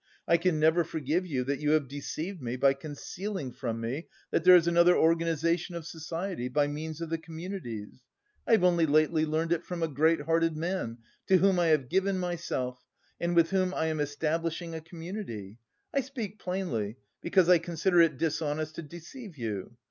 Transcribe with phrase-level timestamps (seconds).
[0.27, 4.43] I can never forgive you that you have deceived me by concealing from me that
[4.43, 7.99] there is another organisation of society by means of the communities.
[8.47, 11.87] I have only lately learned it from a great hearted man to whom I have
[11.87, 12.83] given myself
[13.19, 15.59] and with whom I am establishing a community.
[15.93, 19.77] I speak plainly because I consider it dishonest to deceive you.